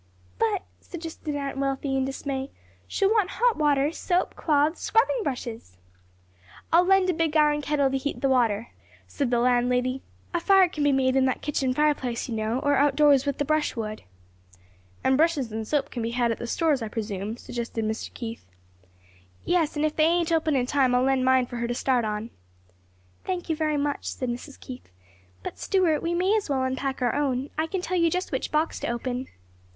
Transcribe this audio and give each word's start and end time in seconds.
"But," 0.39 0.63
suggested 0.79 1.35
Aunt 1.35 1.59
Wealthy 1.59 1.95
in 1.95 2.05
dismay, 2.05 2.49
"she'll 2.87 3.11
want 3.11 3.29
hot 3.33 3.55
water, 3.55 3.91
soap, 3.91 4.35
cloths, 4.35 4.81
scrubbing 4.81 5.19
brushes!" 5.23 5.77
"I'll 6.73 6.83
lend 6.85 7.11
a 7.11 7.13
big 7.13 7.37
iron 7.37 7.61
kettle 7.61 7.91
to 7.91 7.97
heat 7.99 8.19
the 8.21 8.27
water," 8.27 8.69
said 9.05 9.29
the 9.29 9.37
landlady; 9.37 10.01
"a 10.33 10.39
fire 10.39 10.67
can 10.69 10.83
be 10.83 10.91
made 10.91 11.15
in 11.15 11.25
that 11.25 11.43
kitchen 11.43 11.71
fireplace, 11.71 12.27
you 12.27 12.33
know, 12.35 12.57
or 12.63 12.77
out 12.77 12.95
doors, 12.95 13.27
with 13.27 13.37
the 13.37 13.45
brush 13.45 13.75
wood." 13.75 14.01
"And 15.03 15.17
brushes 15.17 15.51
and 15.51 15.67
soap 15.67 15.91
can 15.91 16.01
be 16.01 16.09
had 16.17 16.31
at 16.31 16.39
the 16.39 16.47
stores, 16.47 16.81
I 16.81 16.87
presume," 16.87 17.37
suggested 17.37 17.85
Mr. 17.85 18.11
Keith. 18.11 18.47
"Yes; 19.45 19.75
and 19.75 19.85
if 19.85 19.95
they 19.95 20.05
ain't 20.05 20.31
open 20.31 20.55
in 20.55 20.65
time, 20.65 20.95
I'll 20.95 21.03
lend 21.03 21.25
mine 21.25 21.45
for 21.45 21.57
her 21.57 21.67
to 21.67 21.75
start 21.75 22.05
on." 22.05 22.31
"Thank 23.23 23.49
you 23.49 23.55
very 23.55 23.77
much," 23.77 24.07
said 24.07 24.29
Mrs. 24.29 24.59
Keith. 24.59 24.89
"But, 25.43 25.59
Stuart, 25.59 26.01
we 26.01 26.15
may 26.15 26.35
as 26.35 26.49
well 26.49 26.63
unpack 26.63 27.03
our 27.03 27.13
own; 27.13 27.51
I 27.55 27.67
can 27.67 27.81
tell 27.83 27.97
you 27.97 28.09
just 28.09 28.31
which 28.31 28.51
box 28.51 28.79
to 28.79 28.87
open." 28.87 29.27